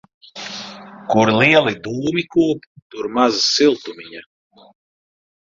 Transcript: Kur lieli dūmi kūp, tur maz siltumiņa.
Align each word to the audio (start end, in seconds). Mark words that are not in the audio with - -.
Kur 1.11 1.31
lieli 1.35 1.75
dūmi 1.89 2.25
kūp, 2.37 2.65
tur 2.95 3.13
maz 3.19 3.39
siltumiņa. 3.51 4.25